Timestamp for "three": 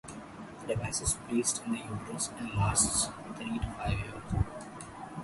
3.35-3.59